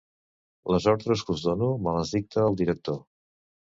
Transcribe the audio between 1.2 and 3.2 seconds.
que us dono me les dicta el director.